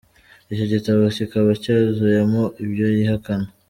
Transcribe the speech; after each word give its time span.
Icyo 0.51 0.65
gitabo 0.73 1.01
kikaba 1.17 1.49
cyuzuyemo 1.63 2.43
ibyo 2.65 2.85
yihakana. 2.95 3.47